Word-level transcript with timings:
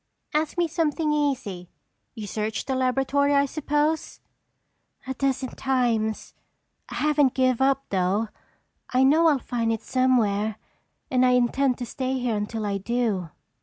"Ask 0.33 0.57
me 0.57 0.67
something 0.67 1.13
easy. 1.13 1.69
You 2.15 2.25
searched 2.25 2.65
the 2.65 2.73
laboratory 2.73 3.35
I 3.35 3.45
suppose?" 3.45 4.19
"A 5.05 5.13
dozen 5.13 5.49
times. 5.49 6.33
I 6.89 6.95
haven't 6.95 7.35
given 7.35 7.67
up 7.67 7.85
though. 7.91 8.29
I 8.89 9.03
know 9.03 9.27
I'll 9.27 9.37
find 9.37 9.71
it 9.71 9.83
somewhere 9.83 10.55
and 11.11 11.23
I 11.23 11.33
intend 11.33 11.77
to 11.77 11.85
stay 11.85 12.17
here 12.17 12.35
until 12.35 12.65
I 12.65 12.79
do." 12.79 13.29